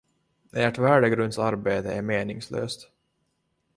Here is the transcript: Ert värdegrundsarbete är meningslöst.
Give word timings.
Ert 0.53 0.77
värdegrundsarbete 0.77 1.93
är 1.93 2.01
meningslöst. 2.01 2.91